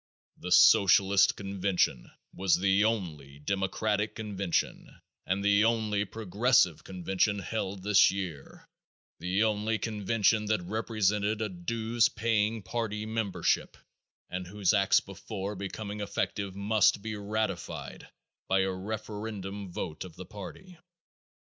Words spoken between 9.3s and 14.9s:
only convention that represented a dues paying party membership and whose